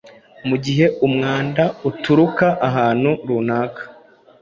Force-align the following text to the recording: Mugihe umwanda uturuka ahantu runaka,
Mugihe 0.47 0.85
umwanda 1.07 1.63
uturuka 1.89 2.47
ahantu 2.67 3.11
runaka, 3.27 3.81